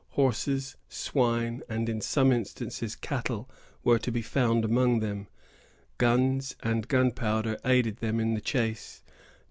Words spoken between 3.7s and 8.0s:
were to be found among them. Guns and gunpowder aided